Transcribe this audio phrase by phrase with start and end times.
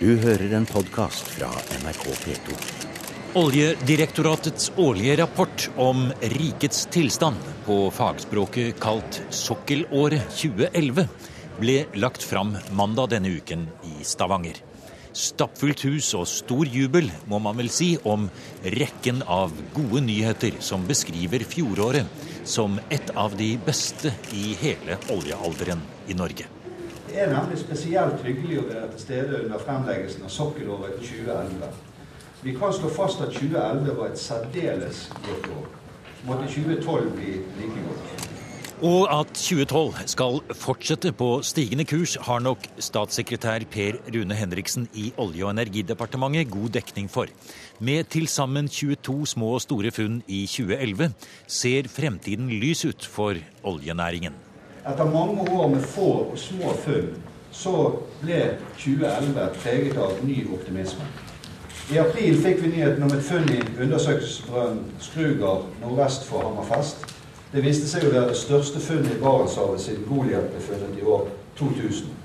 [0.00, 1.50] Du hører en podkast fra
[1.82, 2.54] NRK P2.
[3.36, 11.04] Oljedirektoratets årlige rapport om rikets tilstand, på fagspråket kalt Sokkelåret 2011,
[11.58, 14.62] ble lagt fram mandag denne uken i Stavanger.
[15.12, 18.30] Stappfullt hus og stor jubel, må man vel si, om
[18.64, 22.08] rekken av gode nyheter som beskriver fjoråret
[22.48, 26.48] som et av de beste i hele oljealderen i Norge.
[27.10, 31.70] Det er nemlig spesielt hyggelig å være til stede under fremleggelsen av sokkelåret 2011.
[32.44, 35.64] Vi kan slå fast at 2011 var et særdeles godt år.
[36.28, 38.28] Måtte 2012 bli like godt.
[38.86, 45.10] Og at 2012 skal fortsette på stigende kurs, har nok statssekretær Per Rune Henriksen i
[45.18, 47.26] Olje- og energidepartementet god dekning for.
[47.80, 51.10] Med til sammen 22 små og store funn i 2011
[51.48, 54.38] ser fremtiden lys ut for oljenæringen.
[54.88, 57.10] Etter mange år med få og små funn,
[57.52, 57.72] så
[58.22, 58.38] ble
[58.78, 61.04] 2011 preget av ny optimisme.
[61.92, 67.04] I april fikk vi nyheten om et funn i undersøkelsesbrønnen Skruger nordvest for Hammerfest.
[67.52, 71.04] Det viste seg å være det største funnet i Barentshavet siden Goliat ble funnet i
[71.04, 71.26] år
[71.58, 72.16] 2000.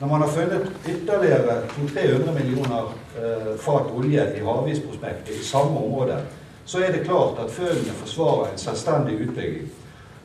[0.00, 6.20] Når man har funnet ytterligere 200-300 millioner eh, fat olje i Havisprospektet i samme område,
[6.64, 9.66] så er det klart at funnene forsvarer en selvstendig utbygging.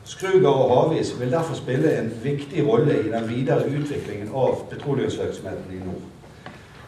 [0.06, 5.72] Skruger og Havis vil derfor spille en viktig rolle i den videre utviklingen av petroleumsvirksomheten
[5.74, 6.04] i nord.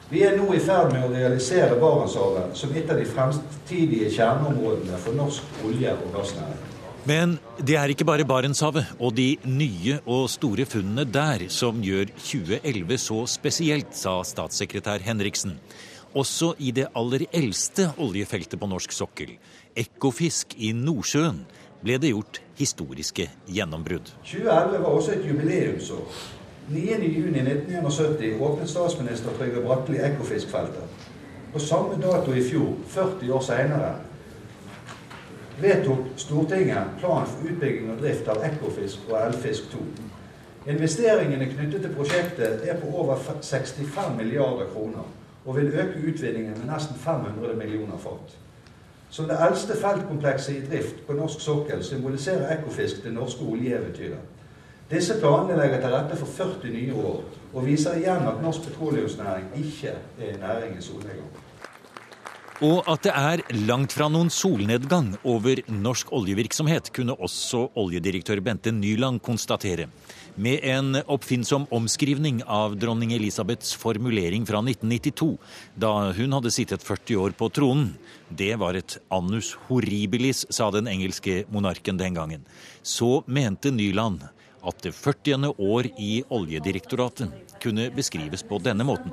[0.08, 5.02] Vi er nå i ferd med å realisere Barentshavet som et av de fremtidige kjerneområdene
[5.02, 6.62] for norsk olje- og gassnæring.
[7.10, 12.12] Men det er ikke bare Barentshavet og de nye og store funnene der som gjør
[12.14, 15.58] 2011 så spesielt, sa statssekretær Henriksen.
[16.14, 19.34] Også i det aller eldste oljefeltet på norsk sokkel,
[19.78, 21.42] Ekofisk i Nordsjøen,
[21.82, 24.10] ble det gjort historiske gjennombrudd.
[24.24, 26.18] 2011 var også et jubileumsår.
[26.70, 31.06] 9.6.1971 åpnet statsminister Trygve Bratteli Ekofiskfeltet.
[31.52, 33.92] På samme dato i fjor, 40 år senere,
[35.60, 39.86] vedtok Stortinget plan for utbygging og drift av Ekofisk og Elfisk 2.
[40.68, 45.08] Investeringene knyttet til prosjektet er på over 65 milliarder kroner
[45.44, 48.36] og vil øke utvinningen med nesten 500 millioner fat.
[49.10, 54.36] Som det eldste feltkomplekset i drift på norsk sokkel symboliserer Ekofisk det norske oljeeventyret.
[54.88, 57.18] Disse planene legger til rette for 40 nye år,
[57.52, 61.28] og viser igjen at norsk petroleumsnæring ikke er næringens solnedgang.
[62.64, 68.72] Og at det er langt fra noen solnedgang over norsk oljevirksomhet, kunne også oljedirektør Bente
[68.74, 69.86] Nyland konstatere.
[70.38, 75.32] Med en oppfinnsom omskrivning av dronning Elisabeths formulering fra 1992,
[75.74, 77.88] da hun hadde sittet 40 år på tronen.
[78.30, 82.46] Det var et annus horribilis, sa den engelske monarken den gangen.
[82.86, 84.22] Så mente Nyland
[84.62, 85.50] at det 40.
[85.58, 89.10] år i Oljedirektoratet kunne beskrives på denne måten.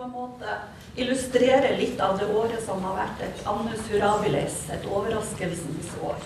[0.94, 6.22] Illustrere litt av det året som har vært et annus hurrabilis, et overraskelsens år.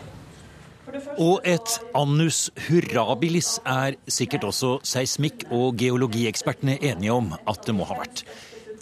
[1.19, 7.87] Og et annus hurrabilis er sikkert også seismikk- og geologiekspertene enige om at det må
[7.89, 8.23] ha vært.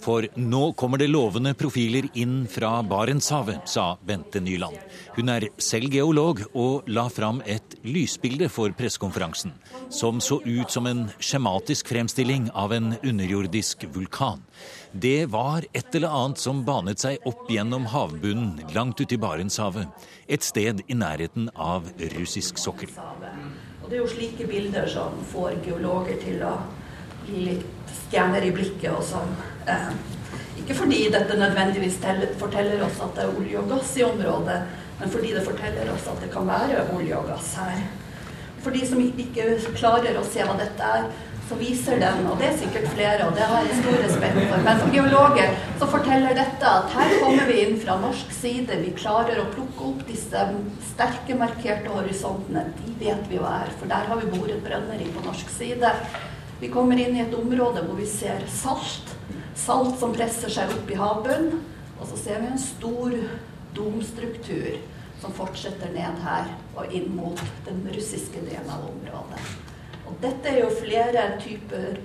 [0.08, 4.78] For nå kommer det lovende profiler inn fra Barentshavet, sa Bente Nyland.
[5.18, 9.52] Hun er selv geolog og la fram et lysbilde for pressekonferansen,
[9.92, 14.40] som så ut som en skjematisk fremstilling av en underjordisk vulkan.
[14.96, 19.92] Det var et eller annet som banet seg opp gjennom havbunnen langt ute i Barentshavet.
[20.24, 22.96] Et sted i nærheten av russisk sokkel.
[22.96, 26.54] Og Det er jo slike bilder som får geologer til å
[27.26, 27.74] bli litt
[28.08, 28.90] stjerner i blikket.
[28.92, 29.30] og som
[29.68, 29.92] eh,
[30.62, 34.58] Ikke fordi dette nødvendigvis teller, forteller oss at det er olje og gass i området,
[34.98, 37.80] men fordi det forteller oss at det kan være olje og gass her.
[38.58, 41.06] For de som ikke klarer å se hva dette er,
[41.48, 44.64] så viser den, og det er sikkert flere, og det har jeg stor respekt for,
[44.66, 48.76] men som geologer så forteller dette at her kommer vi inn fra norsk side.
[48.82, 50.42] Vi klarer å plukke opp disse
[50.90, 52.66] sterke markerte horisontene.
[52.82, 55.94] De vet vi hva er, for der har vi boret brønner i på norsk side.
[56.60, 59.14] Vi kommer inn i et område hvor vi ser salt.
[59.58, 61.60] Salt som presser seg opp i havbunnen.
[61.98, 63.14] Og så ser vi en stor
[63.74, 64.78] domstruktur
[65.22, 69.40] som fortsetter ned her og inn mot den russiske delen av området.
[70.06, 71.98] Og dette er jo flere typer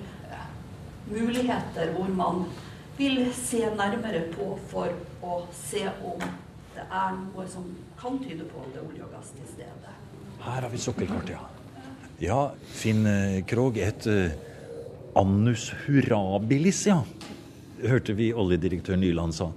[1.10, 2.44] muligheter hvor man
[2.98, 4.94] vil se nærmere på for
[5.24, 6.22] å se om
[6.74, 7.66] det er noe som
[7.98, 9.94] kan tyde på at det er olje og gass til stede.
[10.44, 11.42] Her har vi sokkelkart, ja.
[12.22, 12.40] Ja,
[12.70, 14.30] Finn eh, Krog, et uh,
[15.18, 17.00] annus hurrabilis, ja.
[17.84, 19.50] Hørte vi oljedirektør Nyland sa.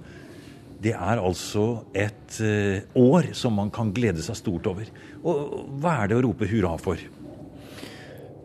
[0.78, 4.90] Det er altså et uh, år som man kan glede seg stort over.
[5.26, 7.00] Og hva er det å rope hurra for?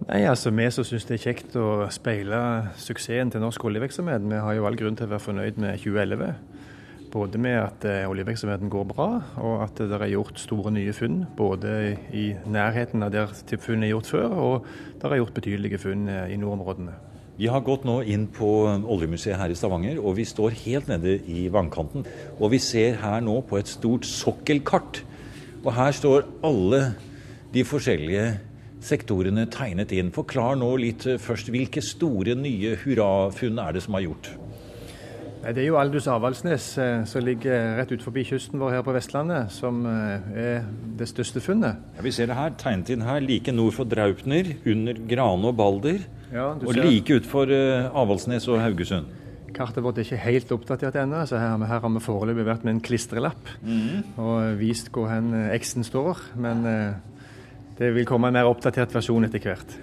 [0.08, 2.40] Nei, altså Vi som syns det er kjekt å speile
[2.82, 6.34] suksessen til norsk oljevirksomhet, vi har jo all grunn til å være fornøyd med 2011.
[7.14, 9.08] Både med at eh, oljevirksomheten går bra,
[9.38, 11.20] og at det er gjort store nye funn.
[11.38, 16.08] Både i nærheten av der funn er gjort før, og det er gjort betydelige funn
[16.10, 16.96] eh, i nordområdene.
[17.38, 18.48] Vi har gått nå inn på
[18.94, 22.06] Oljemuseet her i Stavanger, og vi står helt nede i vannkanten.
[22.40, 25.04] Og vi ser her nå på et stort sokkelkart.
[25.64, 26.82] Og her står alle
[27.54, 28.26] de forskjellige
[28.84, 30.10] sektorene tegnet inn.
[30.14, 34.34] Forklar nå litt eh, først, hvilke store nye hurrafunn er det som er gjort?
[35.44, 38.94] Det er jo Aldus Avaldsnes eh, som ligger rett ut forbi kysten vår her på
[38.96, 40.62] Vestlandet, som eh, er
[40.96, 41.82] det største funnet.
[41.98, 45.58] Ja, vi ser det her, tegnet inn her, like nord for Draupner, under Grane og
[45.60, 46.00] Balder.
[46.32, 46.88] Ja, og ser...
[46.88, 49.12] like utfor uh, Avaldsnes og Haugesund.
[49.54, 52.78] Kartet vårt er ikke helt oppdatert ennå, så her, her, har vi foreløpig vært med
[52.78, 54.16] en klistrelapp mm.
[54.24, 55.28] og vist hvor hen
[55.60, 56.24] X-en står.
[56.42, 56.64] Men
[57.78, 59.76] det vil komme en mer oppdatert versjon etter hvert.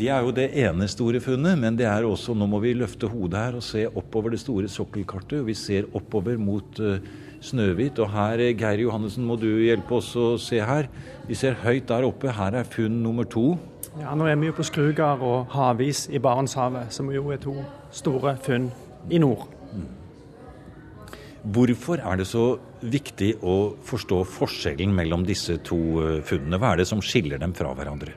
[0.00, 3.08] Det er jo det ene store funnet, men det er også Nå må vi løfte
[3.10, 5.42] hodet her og se oppover det store sokkelkartet.
[5.42, 6.96] og Vi ser oppover mot uh,
[7.44, 7.98] Snøhvit.
[8.00, 10.88] Og her, eh, Geir Johannessen, må du hjelpe oss å se her.
[11.28, 12.32] Vi ser høyt der oppe.
[12.32, 13.58] Her er funn nummer to.
[14.00, 17.58] Ja, Nå er vi jo på Skrugard og Havis i Barentshavet, som jo er to
[17.92, 18.70] store funn
[19.10, 19.50] i nord.
[19.74, 19.88] Mm.
[21.52, 22.46] Hvorfor er det så
[22.80, 26.56] viktig å forstå forskjellen mellom disse to eh, funnene?
[26.56, 28.16] Hva er det som skiller dem fra hverandre?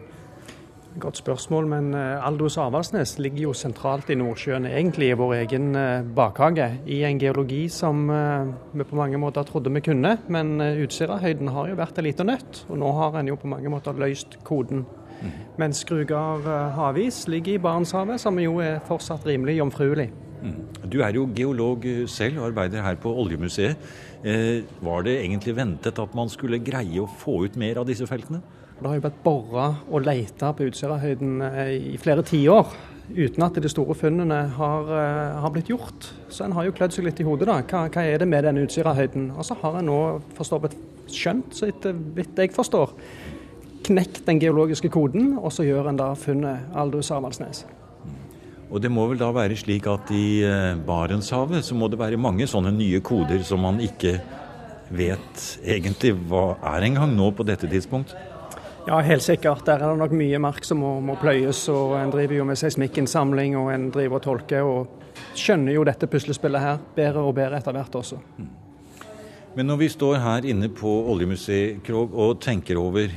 [1.01, 5.71] Godt spørsmål, men eh, Aldous Avaldsnes ligger jo sentralt i Nordsjøen, egentlig i vår egen
[5.75, 6.67] eh, bakhage.
[6.85, 11.71] I en geologi som eh, vi på mange måter trodde vi kunne, men Utsirahøyden har
[11.71, 12.65] jo vært en liten nøtt.
[12.69, 14.85] Og nå har en jo på mange måter løst koden.
[15.23, 15.33] Mm.
[15.57, 16.45] Mens Skrugard
[16.77, 20.11] havis ligger i Barentshavet, som jo er fortsatt rimelig jomfruelig.
[20.43, 20.57] Mm.
[20.91, 23.79] Du er jo geolog selv og arbeider her på Oljemuseet.
[24.23, 28.07] Eh, var det egentlig ventet at man skulle greie å få ut mer av disse
[28.07, 28.39] feltene?
[28.83, 32.73] Det har jo vært bora og leita på Utsirahøyden eh, i flere tiår
[33.15, 36.09] uten at de store funnene har, eh, har, blitt gjort.
[36.27, 37.61] Så en har jo klødd seg litt i hodet, da.
[37.63, 39.29] Hva, hva er det med denne Utsirahøyden?
[39.37, 39.99] Og så har en nå
[40.35, 40.75] forstått
[41.07, 42.91] skjønt, så vidt jeg forstår,
[43.87, 47.63] knekt den geologiske koden, og så gjør en da funnet Aldous Avaldsnes.
[48.67, 52.19] Og det må vel da være slik at i eh, Barentshavet så må det være
[52.19, 54.17] mange sånne nye koder som man ikke
[54.91, 58.11] vet egentlig hva er engang nå på dette tidspunkt?
[58.83, 59.63] Ja, helt sikkert.
[59.65, 61.61] Der er det nok mye mark som må, må pløyes.
[61.71, 64.67] og En driver jo med seismikkinnsamling og en driver og tolker.
[64.67, 68.19] og Skjønner jo dette puslespillet her bedre og bedre etter hvert også.
[68.37, 68.49] Mm.
[69.55, 73.11] Men når vi står her inne på Oljemuseet Krog og tenker over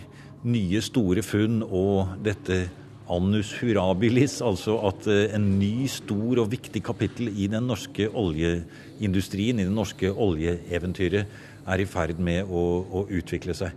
[0.46, 2.66] nye, store funn og dette
[3.10, 9.58] annus hurabilis, altså at eh, en ny, stor og viktig kapittel i den norske oljeindustrien,
[9.58, 13.74] i det norske oljeeventyret, er i ferd med å, å utvikle seg.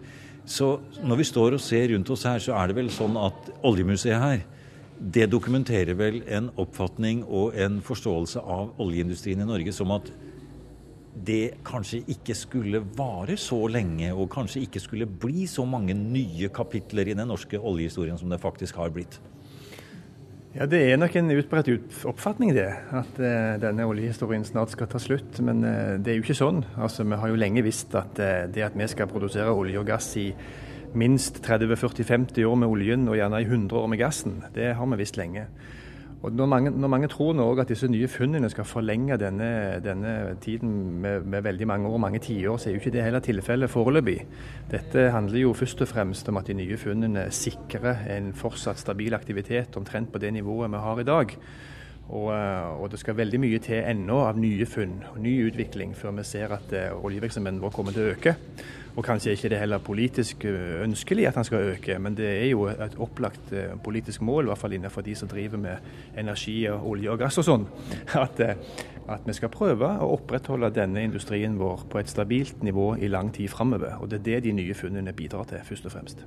[0.50, 3.52] Så når vi står og ser rundt oss her, så er det vel sånn at
[3.70, 4.42] Oljemuseet her
[5.00, 10.10] det dokumenterer vel en oppfatning og en forståelse av oljeindustrien i Norge som at
[11.26, 16.50] det kanskje ikke skulle vare så lenge, og kanskje ikke skulle bli så mange nye
[16.54, 19.20] kapitler i den norske oljehistorien som det faktisk har blitt.
[20.58, 21.68] Ja, Det er nok en utbredt
[22.10, 22.72] oppfatning, det.
[22.90, 25.38] At eh, denne oljehistorien snart skal ta slutt.
[25.46, 26.64] Men eh, det er jo ikke sånn.
[26.74, 29.86] Altså, Vi har jo lenge visst at eh, det at vi skal produsere olje og
[29.86, 30.32] gass i
[30.98, 34.98] minst 30-40-50 år med oljen, og gjerne i 100 år med gassen, det har vi
[34.98, 35.46] visst lenge.
[36.20, 40.36] Og når mange, når mange tror nå at disse nye funnene skal forlenge denne, denne
[40.44, 43.72] tiden med, med, veldig mange år, mange tiår, så er jo ikke det heller tilfellet
[43.72, 44.18] foreløpig.
[44.72, 49.16] Dette handler jo først og fremst om at de nye funnene sikrer en fortsatt stabil
[49.16, 51.36] aktivitet omtrent på det nivået vi har i dag.
[52.10, 52.34] Og,
[52.82, 56.26] og, det skal veldig mye til ennå av nye funn og ny utvikling før vi
[56.26, 58.34] ser at uh, oljevirksomheten vår kommer til å øke.
[58.96, 62.50] Og kanskje ikke det heller politisk eh, ønskelig at han skal øke, men det er
[62.50, 66.64] jo et opplagt eh, politisk mål, i hvert fall innenfor de som driver med energi,
[66.72, 67.68] og olje og gass og sånn,
[68.26, 68.42] at,
[69.14, 73.34] at, vi skal prøve å opprettholde denne industrien vår på et stabilt nivå i lang
[73.36, 73.98] tid framover.
[74.00, 76.24] Og det er det de nye funnene bidrar til, først og fremst.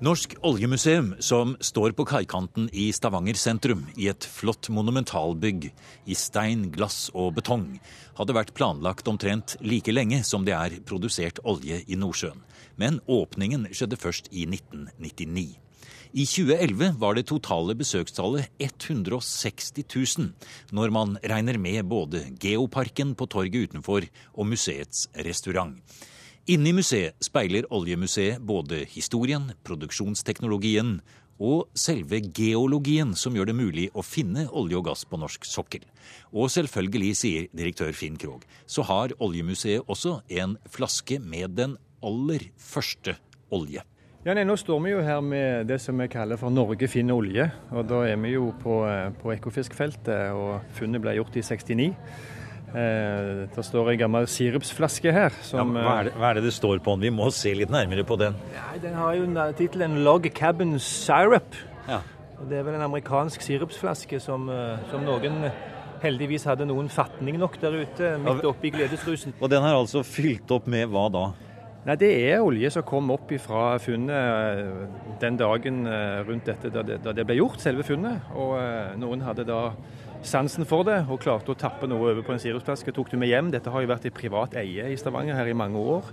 [0.00, 5.66] Norsk oljemuseum, som står på kaikanten i Stavanger sentrum, i et flott monumentalbygg
[6.08, 7.74] i stein, glass og betong,
[8.16, 12.40] hadde vært planlagt omtrent like lenge som det er produsert olje i Nordsjøen.
[12.80, 15.69] Men åpningen skjedde først i 1999.
[16.10, 19.84] I 2011 var det totale besøkstallet 160
[20.18, 20.32] 000,
[20.74, 25.76] når man regner med både Geoparken på torget utenfor og museets restaurant.
[26.50, 30.96] Inne i museet speiler Oljemuseet både historien, produksjonsteknologien
[31.38, 35.86] og selve geologien som gjør det mulig å finne olje og gass på norsk sokkel.
[36.34, 42.50] Og selvfølgelig, sier direktør Finn Krogh, så har Oljemuseet også en flaske med den aller
[42.58, 43.14] første
[43.54, 43.86] olje.
[44.20, 47.16] Ja, nei, Nå står vi jo her med det som vi kaller for Norge finner
[47.16, 47.46] olje.
[47.72, 48.74] og Da er vi jo på,
[49.22, 51.86] på Ekofiskfeltet, og funnet ble gjort i 69.
[52.74, 55.32] Eh, det står en gammel sirupsflaske her.
[55.40, 57.08] Som, ja, hva, er det, hva, er det, det står på den?
[57.08, 58.36] Vi må se litt nærmere på den.
[58.52, 59.24] Ja, den har jo
[59.56, 61.56] tittelen 'Log Cabin Syrup'.
[61.88, 62.04] Ja.
[62.44, 65.48] Det er vel en amerikansk sirupsflaske som, eh, som noen
[66.04, 69.32] heldigvis hadde noen fatning nok der ute, midt oppi gledesrusen.
[69.40, 71.30] Og den er altså fylt opp med hva da?
[71.80, 74.82] Nei, Det er olje som kom opp fra funnet eh,
[75.22, 78.26] den dagen eh, rundt dette da det, da det, ble gjort, selve funnet.
[78.36, 79.70] Og eh, noen hadde da
[80.20, 82.92] sansen for det og klarte å tappe noe over på en sirupsflaske.
[82.92, 83.48] Tok det med hjem.
[83.54, 86.12] Dette har jo vært i privat eie i Stavanger her i mange år.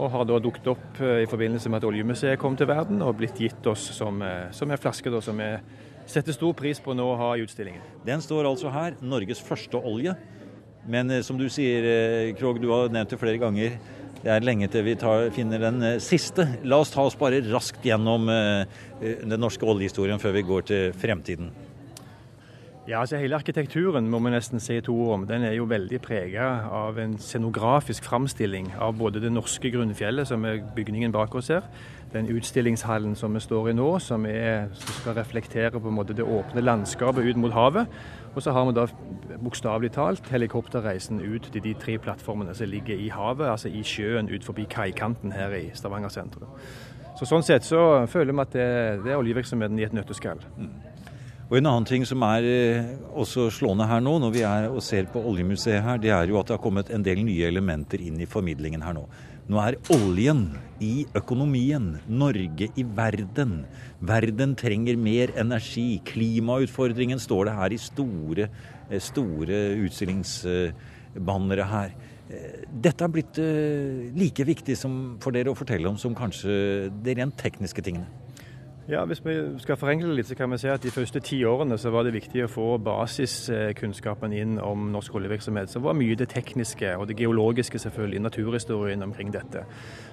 [0.00, 3.36] Og har da dukket opp i forbindelse med at Oljemuseet kom til verden og blitt
[3.36, 4.24] gitt oss som,
[4.56, 5.50] som en flaske da, som vi
[6.08, 7.84] setter stor pris på nå å ha i utstillingen.
[8.08, 10.16] Den står altså her, Norges første olje.
[10.88, 13.76] Men som du sier, Krog, du har nevnt det flere ganger.
[14.22, 16.44] Det er lenge til vi tar, finner den eh, siste.
[16.62, 18.62] La oss ta oss bare raskt gjennom eh,
[19.02, 21.50] eh, den norske oljehistorien før vi går til fremtiden.
[22.86, 25.26] Ja, altså Hele arkitekturen må vi nesten si to ord om.
[25.26, 30.46] Den er jo veldig prega av en scenografisk framstilling av både det norske grunnfjellet, som
[30.46, 31.66] er bygningen bak oss her,
[32.14, 36.14] den utstillingshallen som vi står i nå, som, er, som skal reflektere på en måte
[36.18, 37.90] det åpne landskapet ut mot havet.
[38.34, 38.86] Og så har vi da
[39.42, 44.30] bokstavelig talt helikopterreisen ut til de tre plattformene som ligger i havet, altså i sjøen
[44.32, 46.48] ut forbi kaikanten her i Stavanger sentrum.
[47.18, 48.68] Så Sånn sett så føler vi at det,
[49.04, 50.40] det er oljevirksomheten i et nøtteskall.
[50.56, 50.72] Mm.
[51.52, 54.78] Og En annen ting som er eh, også slående her nå, når vi er og
[54.80, 58.00] ser på Oljemuseet her, det er jo at det har kommet en del nye elementer
[58.00, 59.02] inn i formidlingen her nå.
[59.52, 60.46] Nå er oljen
[60.80, 63.66] i økonomien, Norge i verden.
[64.00, 66.00] Verden trenger mer energi.
[66.08, 68.48] Klimautfordringen står det her i store,
[68.88, 71.96] eh, store utstillingsbannere her.
[72.32, 73.44] Eh, dette er blitt
[74.16, 74.80] like viktig
[75.20, 78.21] for dere å fortelle om som kanskje de rent tekniske tingene.
[78.88, 81.76] Ja, Hvis vi skal forenkle litt, så kan vi si at de første ti årene
[81.78, 85.70] så var det viktig å få basiskunnskapen inn om norsk oljevirksomhet.
[85.70, 89.62] Så var mye det tekniske og det geologiske, selvfølgelig, naturhistorien omkring dette.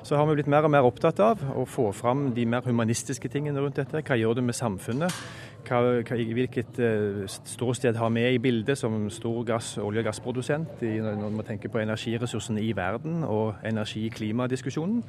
[0.06, 3.34] Så har vi blitt mer og mer opptatt av å få fram de mer humanistiske
[3.34, 4.06] tingene rundt dette.
[4.06, 5.22] Hva gjør det med samfunnet?
[5.66, 10.86] Hva, hva, hvilket uh, ståsted har vi i bildet som stor gass, olje- og gassprodusent
[10.86, 15.02] når vi tenker på energiressursene i verden og energi-klimadiskusjonen?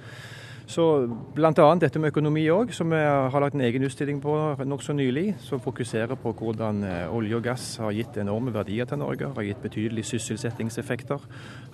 [0.71, 0.85] Så
[1.35, 1.51] Bl.a.
[1.83, 5.33] dette med økonomi òg, som vi har lagt en egen utstilling på nokså nylig.
[5.43, 9.33] Som fokuserer på hvordan eh, olje og gass har gitt enorme verdier til Norge.
[9.35, 11.25] Har gitt betydelige sysselsettingseffekter.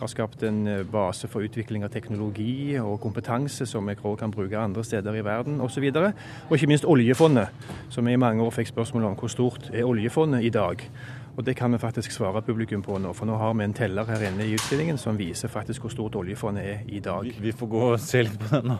[0.00, 4.56] Har skapt en eh, base for utvikling av teknologi og kompetanse som vi kan bruke
[4.56, 5.90] andre steder i verden osv.
[5.92, 6.08] Og,
[6.48, 7.52] og ikke minst oljefondet,
[7.92, 10.88] som vi i mange år fikk spørsmål om hvor stort er oljefondet i dag.
[11.36, 14.08] Og Det kan vi faktisk svare publikum på nå, for nå har vi en teller
[14.08, 17.28] her inne i utstillingen som viser faktisk hvor stort oljefondet er i dag.
[17.28, 18.78] Vi, vi får gå og se litt på den nå.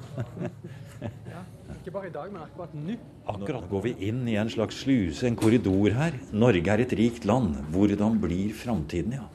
[1.35, 1.43] ja,
[1.77, 2.97] ikke bare i dag, men akkurat nå.
[3.35, 6.17] Akkurat går vi inn i en slags sluse, en korridor her.
[6.33, 7.59] Norge er et rikt land.
[7.77, 9.29] Hvordan blir framtiden, ja?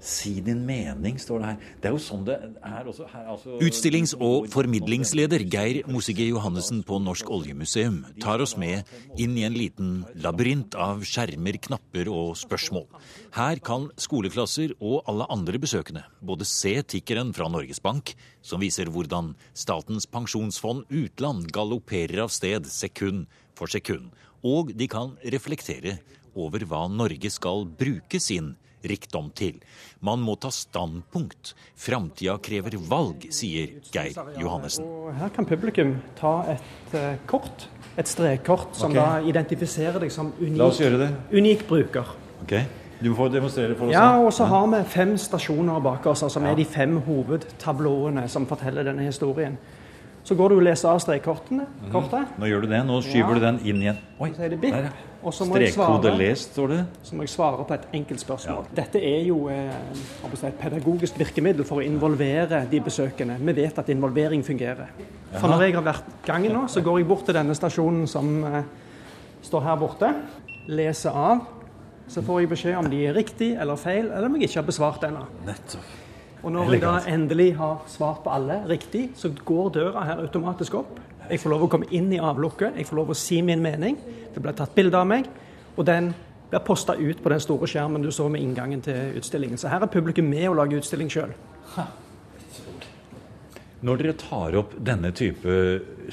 [0.00, 1.68] Si din mening, står det her.
[1.80, 3.28] Det er jo sånn det er også her.
[3.32, 8.84] Altså, Utstillings- og formidlingsleder Geir Mosige Johannessen på Norsk oljemuseum tar oss med
[9.18, 12.86] inn i en liten labyrint av skjermer, knapper og spørsmål.
[13.36, 18.92] Her kan skoleklasser og alle andre besøkende både se tikkeren fra Norges Bank, som viser
[18.92, 23.26] hvordan Statens pensjonsfond utland galopperer av sted sekund
[23.56, 24.12] for sekund,
[24.44, 25.96] og de kan reflektere
[26.36, 28.54] over hva Norge skal bruke sin
[28.84, 29.60] rikdom til.
[30.04, 31.54] Man må ta standpunkt.
[31.80, 34.86] Framtida krever valg, sier Geir Johannessen.
[35.18, 39.00] her kan publikum ta et uh, kort, et strekkort, som okay.
[39.00, 42.16] da identifiserer deg som unik, unik bruker.
[42.42, 42.66] Okay.
[43.00, 43.92] Du får demonstrere for oss.
[43.92, 46.52] Ja, og så har vi fem stasjoner bak oss, som ja.
[46.52, 49.58] er de fem hovedtablåene som forteller denne historien.
[50.26, 51.68] Så går du og leser av strekkortene.
[51.86, 51.98] Mm.
[52.40, 52.80] Nå gjør du det.
[52.88, 53.38] Nå skyver ja.
[53.38, 53.98] du den inn igjen.
[54.18, 54.74] Oi, så er det bip.
[54.74, 55.12] Der, ja.
[55.26, 56.78] Strekkode lest, står det.
[57.06, 58.66] Så må jeg svare på et enkelt spørsmål.
[58.66, 58.74] Ja.
[58.78, 59.70] Dette er jo eh,
[60.26, 63.38] et pedagogisk virkemiddel for å involvere de besøkende.
[63.38, 64.90] Vi vet at involvering fungerer.
[65.36, 68.32] For når jeg har vært gangen nå, så går jeg bort til denne stasjonen som
[68.50, 68.58] eh,
[69.46, 70.10] står her borte.
[70.66, 71.46] Leser av.
[72.10, 74.68] Så får jeg beskjed om de er riktig eller feil, eller om jeg ikke har
[74.70, 75.26] besvart ennå.
[76.46, 80.76] Og når jeg da endelig har svart på alle riktig, så går døra her automatisk
[80.78, 81.00] opp.
[81.26, 83.96] Jeg får lov å komme inn i avlukket, jeg får lov å si min mening.
[84.30, 85.26] Det blir tatt bilde av meg,
[85.74, 86.12] og den
[86.52, 89.58] blir posta ut på den store skjermen du så med inngangen til utstillingen.
[89.58, 91.34] Så her er publikum med å lage utstilling sjøl.
[93.82, 95.58] Når dere tar opp denne type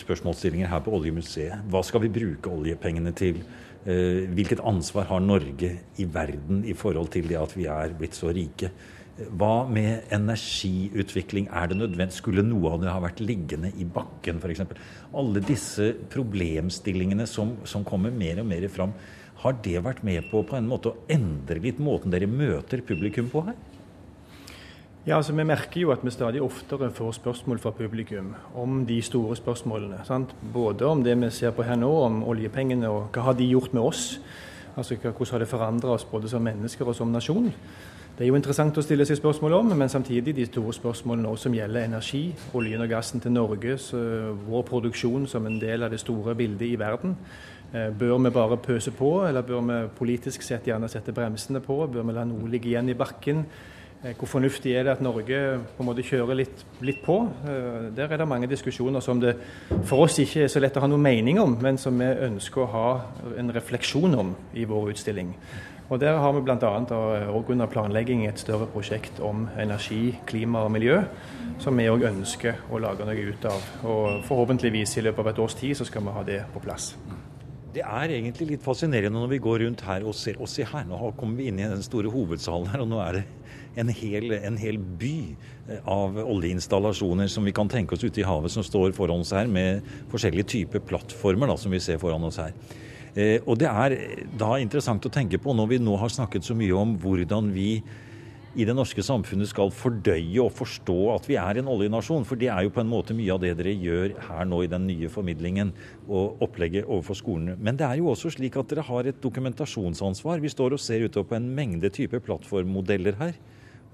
[0.01, 3.37] spørsmålsstillinger her på Oljemuseet, hva skal vi bruke oljepengene til?
[3.85, 5.71] Eh, hvilket ansvar har Norge
[6.01, 8.73] i verden i forhold til det at vi er blitt så rike?
[9.13, 11.46] Hva med energiutvikling?
[11.53, 12.15] Er det nødvendig?
[12.15, 14.63] Skulle noe av det ha vært liggende i bakken f.eks.?
[15.13, 18.96] Alle disse problemstillingene som, som, kommer mer og mer fram,
[19.43, 23.29] har det vært med på på en måte å endre litt måten dere møter publikum
[23.29, 23.62] på her?
[25.05, 29.01] Ja, altså Vi merker jo at vi stadig oftere får spørsmål fra publikum om de
[29.03, 30.01] store spørsmålene.
[30.08, 30.34] Sant?
[30.41, 33.75] Både om det vi ser på her nå, om oljepengene og hva har de gjort
[33.77, 34.05] med oss.
[34.74, 37.51] Altså Hvordan har det forandra oss både som mennesker og som nasjon.
[38.13, 41.48] Det er jo interessant å stille seg spørsmål om, men samtidig de store spørsmålene også
[41.48, 43.74] som gjelder energi, oljen og gassen til Norge,
[44.46, 47.15] vår produksjon som en del av det store bildet i verden.
[47.74, 51.88] Eh, bør vi bare pøse på, eller bør vi politisk sett gjerne sette bremsene på?
[51.89, 53.41] Bør vi la noe ligge igjen i bakken?
[54.03, 55.41] Eh, hvor fornuftig er det at Norge
[55.74, 57.17] på en måte kjører litt, litt, på?
[57.50, 59.39] Eh, der er det mange diskusjoner som det
[59.89, 62.62] for oss ikke er så lett å ha noen mening om, men som vi ønsker
[62.62, 62.89] å ha
[63.41, 65.34] en refleksjon om i vår utstilling.
[65.89, 66.71] Og Der har vi bl.a.
[67.27, 71.01] òg under planlegging et større prosjekt om energi, klima og miljø,
[71.59, 73.67] som vi òg ønsker å lage noe ut av.
[73.83, 76.93] Og Forhåpentligvis i løpet av et års tid så skal vi ha det på plass.
[77.73, 80.37] Det er egentlig litt fascinerende når vi går rundt her og ser.
[80.39, 83.17] Og se her, nå kommer vi inn i den store hovedsalen her, og nå er
[83.17, 83.23] det
[83.81, 88.27] en hel, en hel, by eh, av oljeinstallasjoner som vi kan tenke oss ute i
[88.27, 89.81] havet, som står foran oss her, med
[90.13, 92.53] forskjellige typer plattformer da, som vi ser foran oss her.
[93.13, 93.98] Eh, og Det er
[94.38, 97.84] da interessant å tenke på, når vi nå har snakket så mye om hvordan vi
[98.53, 102.25] i det norske samfunnet skal fordøye og forstå at vi er en oljenasjon.
[102.25, 104.70] For det er jo på en måte mye av det dere gjør her nå i
[104.70, 105.72] den nye formidlingen
[106.05, 107.58] og opplegget overfor skolene.
[107.58, 110.41] Men det er jo også slik at dere har et dokumentasjonsansvar.
[110.43, 113.34] Vi står og ser utover på en mengde typer plattformmodeller her.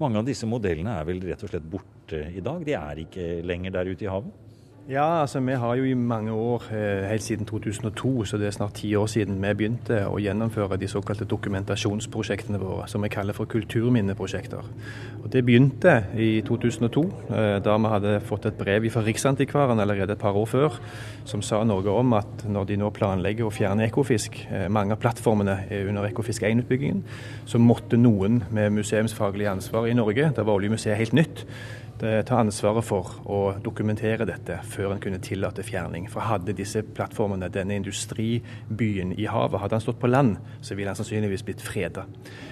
[0.00, 2.60] Mange av disse modellene er vel rett og slett borte i dag?
[2.64, 4.49] De er ikke lenger der ute i havet?
[4.90, 8.50] Ja, altså vi har jo i mange år, eh, helt siden 2002, så det er
[8.50, 13.32] snart ti år siden, vi begynte å gjennomføre de såkalte dokumentasjonsprosjektene våre, som vi kaller
[13.32, 14.64] for kulturminneprosjekter.
[15.24, 20.10] Og Det begynte i 2002, eh, da vi hadde fått et brev fra Riksantikvaren allerede
[20.10, 20.80] et par år før,
[21.24, 24.98] som sa noe om at når de nå planlegger å fjerne Ekofisk, eh, mange av
[24.98, 27.02] plattformene er under Ekofisk 1-utbyggingen,
[27.46, 31.44] så måtte noen med museumsfaglig ansvar i Norge, da var Oljemuseet helt nytt,
[32.00, 36.08] ta ansvaret for å dokumentere dette før en kunne tillate fjerning.
[36.10, 40.92] For hadde disse plattformene, denne industribyen i havet, hadde han stått på land, så ville
[40.92, 42.06] han sannsynligvis blitt freda.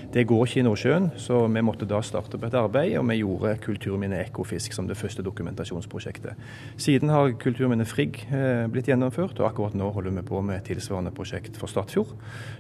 [0.09, 3.18] Det går ikke i Nordsjøen, så vi måtte da starte på et arbeid, og vi
[3.18, 6.38] gjorde Kulturminne Ekofisk som det første dokumentasjonsprosjektet.
[6.81, 10.70] Siden har Kulturminne Frigg eh, blitt gjennomført, og akkurat nå holder vi på med et
[10.70, 12.14] tilsvarende prosjekt for Stadfjord.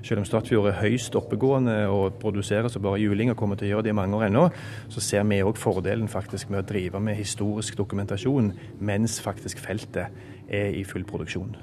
[0.04, 3.72] Selv om Stadfjord er høyst oppegående og produserer så bare juling og kommer til å
[3.72, 4.44] gjøre det i mange år ennå,
[4.92, 10.06] så ser vi òg fordelen faktisk med å drive med historisk dokumentasjon mens faktisk feltet
[10.48, 11.56] er i full produksjon.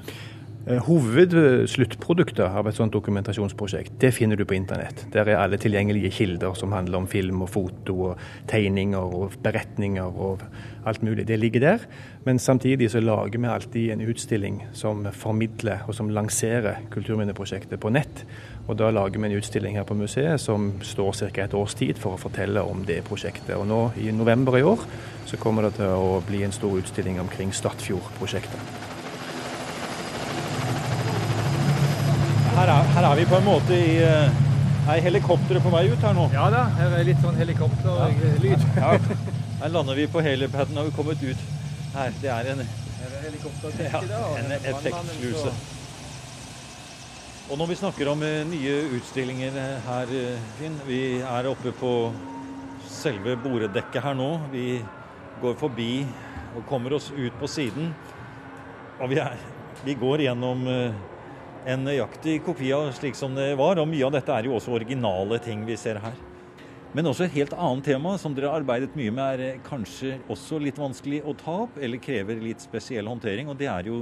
[0.65, 5.04] Eh, hovedsluttproduktet av et sånt dokumentasjonsprosjekt det finner du på internett.
[5.13, 10.17] Der er alle tilgjengelige kilder som handler om film og foto og tegninger og beretninger
[10.25, 10.41] og
[10.89, 11.28] alt mulig.
[11.30, 11.86] Det ligger der.
[12.25, 17.93] Men samtidig så lager vi alltid en utstilling som formidler og som lanserer Kulturminneprosjektet på
[17.93, 18.25] nett.
[18.65, 21.43] Og da lager vi en utstilling her på museet som står ca.
[21.43, 23.54] et års tid for å fortelle om det prosjektet.
[23.60, 24.82] Og nå i november i år
[25.25, 28.86] så kommer det til å bli en stor utstilling omkring Stadfjord-prosjektet.
[32.56, 34.43] her er, her er, vi på en måte i uh,
[34.89, 36.28] Er helikopteret på vei ut her nå?
[36.34, 38.65] Ja da, her er litt sånn helikopterlyd.
[38.78, 38.91] Ja.
[38.95, 39.17] ja.
[39.62, 41.41] Her lander vi på helipaden og har kommet ut
[41.95, 42.13] her.
[42.21, 44.01] Det er en, ja,
[44.39, 45.54] en effektsluse.
[47.45, 49.53] Og når vi snakker om uh, nye utstillinger
[49.86, 51.89] her, uh, Finn Vi er oppe på
[52.89, 54.29] selve boredekket her nå.
[54.49, 54.79] Vi
[55.43, 56.08] går forbi
[56.58, 57.91] og kommer oss ut på siden.
[58.97, 59.38] Og vi, er,
[59.86, 60.95] vi går gjennom uh,
[61.69, 63.77] en nøyaktig kopi av slik som det var.
[63.77, 66.17] Og mye av dette er jo også originale ting vi ser her.
[66.97, 70.58] Men også et helt annet tema som dere har arbeidet mye med, er kanskje også
[70.63, 73.53] litt vanskelig å ta opp, eller krever litt spesiell håndtering.
[73.53, 74.01] Og det er jo,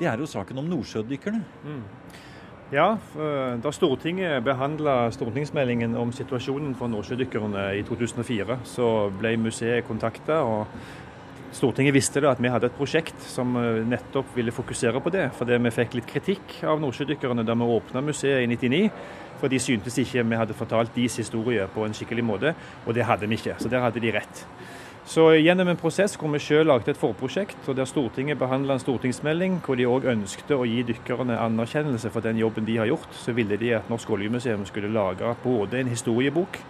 [0.00, 1.44] det er jo saken om nordsjødykkerne.
[1.62, 1.86] Mm.
[2.70, 2.98] Ja,
[3.62, 8.86] da Stortinget behandla stortingsmeldingen om situasjonen for nordsjødykkerne i 2004, så
[9.18, 10.36] ble museet kontakta.
[11.50, 15.24] Stortinget visste da at vi hadde et prosjekt som eh, nettopp ville fokusere på det.
[15.34, 18.84] Fordi vi fikk litt kritikk av nordsjødykkerne da vi åpna museet i 99.
[19.40, 22.54] For de syntes ikke vi hadde fortalt deres historie på en skikkelig måte,
[22.86, 23.58] og det hadde vi ikke.
[23.58, 24.44] Så der hadde de rett.
[25.04, 28.82] Så gjennom en prosess hvor vi selv lagde et forprosjekt, og der Stortinget behandla en
[28.82, 33.08] stortingsmelding hvor de òg ønskte å gi dykkerne anerkjennelse for den jobben de har gjort,
[33.16, 36.60] så ville de at Norsk oljemuseum skulle lage både en historiebok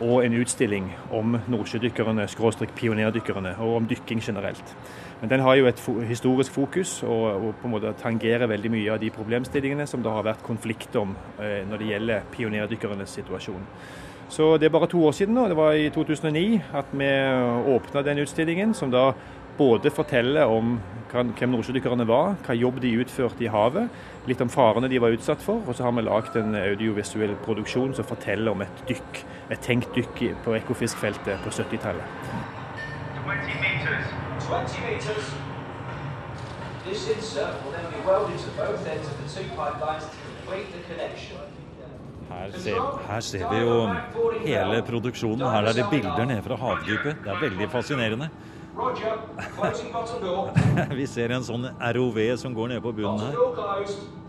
[0.00, 4.74] og en utstilling om nordsjødykkerne, skråstrek pionerdykkerne, og om dykking generelt.
[5.20, 8.90] Men den har jo et historisk fokus og, og, på en måte tangerer veldig mye
[8.92, 13.64] av de problemstillingene som det har vært konflikt om eh, når det gjelder pionerdykkernes situasjon.
[14.28, 17.10] Så det er bare to år siden nå, det var i 2009, at vi
[17.76, 19.12] åpna den utstillingen, som da
[19.56, 20.76] både forteller om
[21.12, 23.86] hvem nordsjødykkerne var, hva jobb de utførte i havet,
[24.28, 27.94] litt om farene de var utsatt for, og så har vi lagd en audiovisuell produksjon
[27.96, 29.22] som forteller om et dykk,
[29.54, 32.45] et tenkt dykk på Ekofiskfeltet på 70-tallet.
[34.46, 35.34] 20 metres.
[36.84, 40.68] This insert will then be welded to both ends of the two pipelines to complete
[40.72, 41.38] the connection.
[42.30, 43.94] Her ser, her ser, vi jo
[44.44, 45.40] hele produksjonen.
[45.50, 47.16] Her er det bilder nede fra havdypet.
[47.24, 48.28] Det er veldig fascinerende.
[51.00, 53.34] vi ser en sånn ROV som går nede på bunnen her.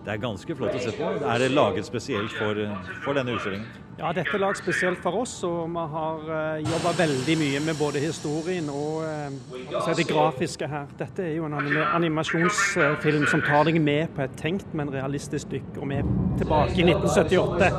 [0.08, 1.08] Det er ganske flott å se på.
[1.20, 2.56] Er det laget spesielt for,
[3.04, 3.68] for denne utstillingen?
[3.98, 5.34] Ja, dette er laget spesielt for oss.
[5.44, 10.88] og Vi har eh, jobba veldig mye med både historien og uh, det grafiske her.
[10.96, 15.82] Dette er jo en animasjonsfilm som tar deg med på et tenkt, men realistisk dykk.
[15.82, 16.08] Og vi er
[16.40, 17.72] tilbake i 1978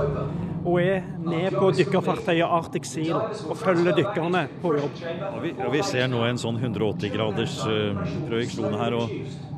[0.69, 5.05] og er ned på dykkerfartøyet Arctic Seal og følger dykkerne på jobb.
[5.33, 9.01] Og vi, og vi ser nå en sånn 180 graders uh, projeksjon her.
[9.01, 9.57] og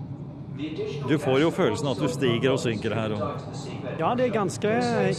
[1.08, 3.14] du får jo følelsen at du stiger og synker her.
[3.98, 4.74] Ja, det er ganske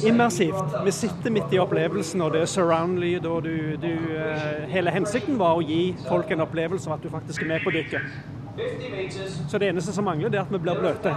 [0.08, 0.75] immersivt.
[0.86, 3.25] Vi sitter midt i opplevelsen, og det er surround-lyd.
[3.25, 7.10] og du, du, eh, Hele hensikten var å gi folk en opplevelse av at du
[7.10, 8.01] faktisk er med på dykket.
[9.49, 11.15] Så det eneste som mangler, det er at vi blir bløte.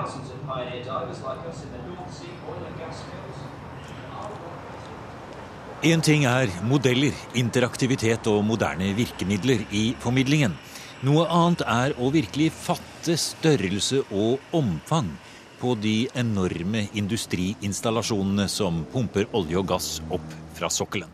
[5.85, 10.55] Én ting er modeller, interaktivitet og moderne virkemidler i formidlingen.
[11.05, 15.11] Noe annet er å virkelig fatte størrelse og omfang
[15.61, 20.25] på de enorme industriinstallasjonene som pumper olje og gass opp
[20.57, 21.11] fra sokkelen.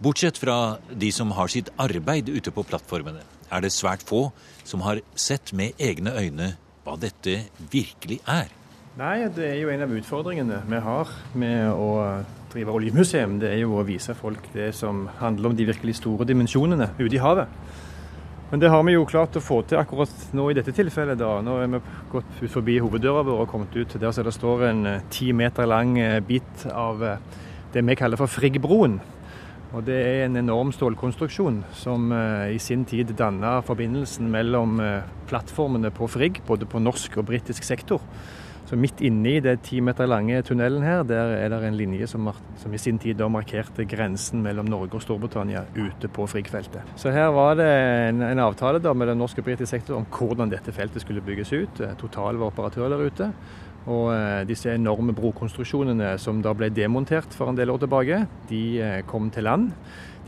[0.00, 3.20] Bortsett fra de som har sitt arbeid ute på plattformene,
[3.52, 4.30] er det svært få
[4.64, 6.54] som har sett med egne øyne
[6.86, 8.48] hva dette virkelig er.
[8.96, 11.90] Nei, det er jo en av utfordringene vi har med å
[12.54, 13.36] drive oljemuseum.
[13.42, 17.12] Det er jo å vise folk det som handler om de virkelig store dimensjonene ute
[17.18, 17.52] i havet.
[18.50, 21.18] Men det har vi jo klart å få til akkurat nå i dette tilfellet.
[21.20, 21.34] da.
[21.44, 24.64] Nå er vi gått ut forbi hoveddøra vår og kommet ut der så det står
[24.70, 27.20] en eh, ti meter lang eh, bit av eh,
[27.74, 28.96] det vi kaller for Friggbroen.
[29.76, 32.08] Og Det er en enorm stålkonstruksjon som
[32.48, 34.78] i sin tid danna forbindelsen mellom
[35.28, 38.00] plattformene på Frigg, både på norsk og britisk sektor.
[38.68, 42.04] Så midt inne i det ti meter lange tunnelen her, der er det en linje
[42.10, 42.26] som,
[42.60, 46.90] som i sin tid da markerte grensen mellom Norge og Storbritannia ute på Frigg-feltet.
[47.00, 47.68] Så her var det
[48.10, 51.54] en, en avtale da den norske og britiske sektor om hvordan dette feltet skulle bygges
[51.54, 51.80] ut.
[51.80, 53.30] Eh, Total var operatør der ute.
[53.88, 58.20] Og eh, disse enorme brokonstruksjonene som da ble demontert for en del år tilbake,
[58.52, 59.70] de eh, kom til land.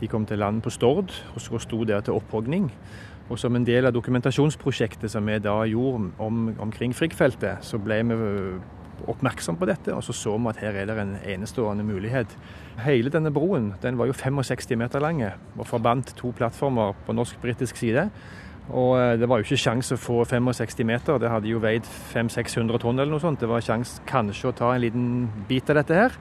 [0.01, 2.71] De kom til land på Stord og så sto der til opphogning.
[3.31, 8.01] Og som en del av dokumentasjonsprosjektet som vi da gjorde om, omkring Frigg-feltet, så ble
[8.09, 8.17] vi
[9.09, 12.35] oppmerksom på dette, og så så vi at her er det en enestående mulighet.
[12.83, 17.79] Hele denne broen den var jo 65 meter lang og forbandt to plattformer på norsk-britisk
[17.79, 18.09] side.
[18.69, 21.87] Og eh, det var jo ikke sjans å få 65 meter, det hadde jo veid
[22.13, 23.41] 500-600 tonn eller noe sånt.
[23.41, 25.07] Det var sjans kanskje å ta en liten
[25.49, 26.19] bit av dette her.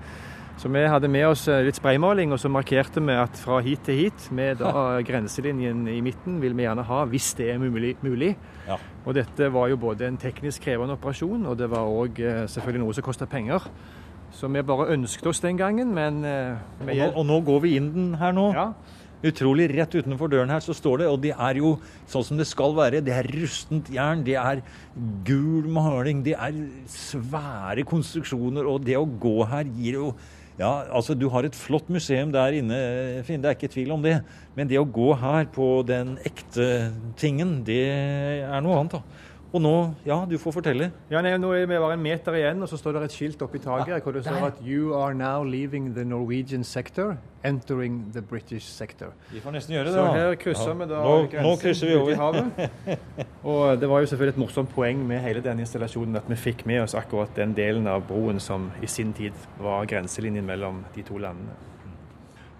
[0.61, 3.81] Så vi hadde med oss eh, litt spraymaling, og så markerte vi at fra hit
[3.87, 4.73] til hit, med da
[5.09, 7.95] grenselinjen i midten, vil vi gjerne ha hvis det er mulig.
[8.05, 8.35] mulig.
[8.67, 8.77] Ja.
[9.07, 12.83] Og dette var jo både en teknisk krevende operasjon, og det var òg eh, selvfølgelig
[12.83, 13.71] noe som kosta penger.
[14.37, 17.73] Så vi bare ønsket oss den gangen, men eh, og nå, og nå går vi
[17.79, 18.51] inn den her nå?
[18.53, 18.67] Ja.
[19.31, 21.71] Utrolig rett utenfor døren her så står det, og det er jo
[22.09, 23.01] sånn som det skal være.
[23.05, 24.61] Det er rustent jern, det er
[25.25, 26.61] gul maling, det er
[26.93, 30.13] svære konstruksjoner, og det å gå her gir jo
[30.61, 32.79] ja, altså Du har et flott museum der inne,
[33.25, 34.19] Finn, det er ikke tvil om det.
[34.57, 37.83] Men det å gå her på den ekte tingen, det
[38.45, 38.99] er noe annet.
[38.99, 39.29] da.
[39.51, 39.71] Og nå,
[40.07, 40.93] ja, du får fortelle.
[41.11, 43.41] Ja, nei, Nå er vi bare en meter igjen, og så står det et skilt
[43.43, 48.13] oppi taket ja, hvor det står at You are now leaving the Norwegian sector, entering
[48.15, 49.11] the British sector.
[49.33, 50.05] Vi får nesten gjøre det, da.
[50.07, 50.77] Så her krysser ja.
[50.79, 51.17] vi da nå,
[51.49, 52.13] nå krysser vi over.
[52.13, 52.95] i havet.
[53.51, 56.63] og det var jo selvfølgelig et morsomt poeng med hele denne installasjonen at vi fikk
[56.71, 61.03] med oss akkurat den delen av broen som i sin tid var grenselinjen mellom de
[61.03, 61.59] to landene.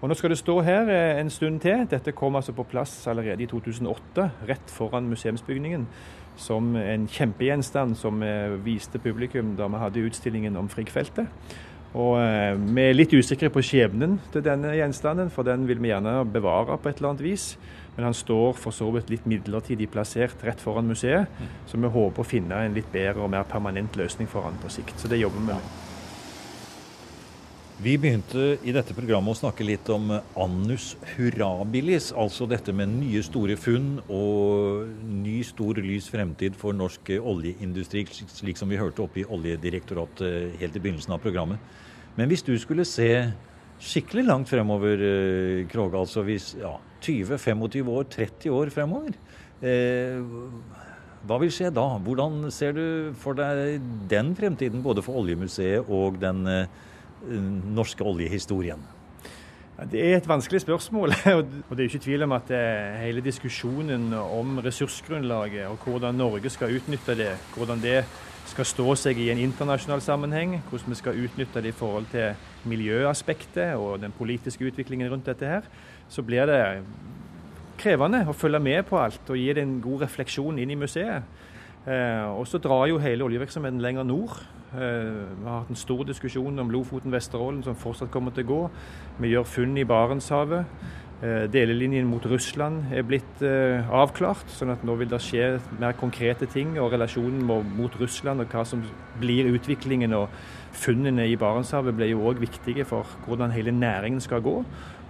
[0.01, 1.83] Og Nå skal det stå her eh, en stund til.
[1.85, 5.85] Dette kom altså på plass allerede i 2008, rett foran museumsbygningen
[6.39, 8.31] som en kjempegjenstand som vi
[8.65, 11.27] viste publikum da vi hadde utstillingen om Frigg-feltet.
[11.91, 15.91] Og eh, Vi er litt usikre på skjebnen til denne gjenstanden, for den vil vi
[15.91, 17.51] gjerne bevare på et eller annet vis.
[17.97, 21.27] Men han står for så vidt litt midlertidig plassert rett foran museet,
[21.67, 24.71] så vi håper å finne en litt bedre og mer permanent løsning for han på
[24.71, 24.95] sikt.
[24.99, 25.90] Så det jobber vi med.
[27.81, 33.23] Vi begynte i dette programmet å snakke litt om annus hurrabilis, altså dette med nye
[33.25, 39.23] store funn og ny stor lys fremtid for norsk oljeindustri, slik som vi hørte oppe
[39.23, 41.57] i Oljedirektoratet helt i begynnelsen av programmet.
[42.19, 43.09] Men hvis du skulle se
[43.81, 45.97] skikkelig langt fremover, Kroge Krog.
[46.03, 49.17] Altså hvis ja, 20-25 år, 30 år fremover.
[49.65, 50.21] Eh,
[51.25, 51.87] hva vil skje da?
[52.05, 52.85] Hvordan ser du
[53.17, 53.81] for deg
[54.13, 56.79] den fremtiden, både for oljemuseet og den eh,
[57.21, 58.81] norske oljehistorien?
[59.89, 61.13] Det er et vanskelig spørsmål.
[61.69, 66.49] og Det er ikke tvil om at eh, hele diskusjonen om ressursgrunnlaget og hvordan Norge
[66.49, 68.03] skal utnytte det, hvordan det
[68.45, 72.35] skal stå seg i en internasjonal sammenheng, hvordan vi skal utnytte det i forhold til
[72.69, 75.61] miljøaspektet og den politiske utviklingen rundt dette her,
[76.09, 76.61] så blir det
[77.81, 81.23] krevende å følge med på alt og gi det en god refleksjon inn i museet.
[81.87, 84.37] Eh, og så drar jo hele oljevirksomheten lenger nord.
[84.73, 88.59] Eh, vi har hatt en stor diskusjon om Lofoten-Vesterålen, som fortsatt kommer til å gå.
[89.19, 90.65] Vi gjør funn i Barentshavet.
[91.21, 96.45] Eh, delelinjen mot Russland er blitt avklart, sånn at nå vil det skje mer konkrete
[96.45, 96.77] ting.
[96.77, 98.83] Og relasjonen mot Russland og hva som
[99.19, 100.29] blir utviklingen og
[100.71, 104.61] funnene i Barentshavet blir jo òg viktige for hvordan hele næringen skal gå.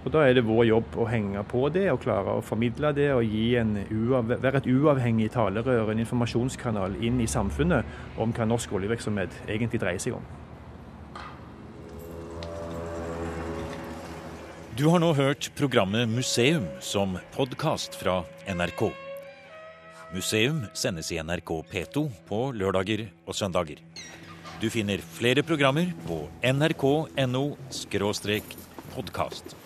[0.02, 3.12] Og Da er det vår jobb å henge på det og klare å formidle det
[3.14, 3.22] og
[4.26, 10.02] være et uavhengig talerør, en informasjonskanal inn i samfunnet om hva norsk oljevirksomhet egentlig dreier
[10.02, 10.26] seg om.
[14.74, 18.88] Du har nå hørt programmet Museum som podkast fra NRK.
[20.12, 23.78] Museum sendes i NRK P2 på lørdager og søndager.
[24.60, 27.44] Du finner flere programmer på nrk.no
[28.94, 29.61] podkast.